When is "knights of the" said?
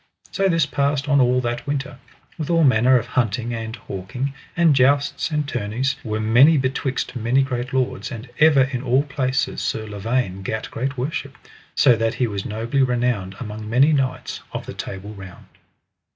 13.93-14.73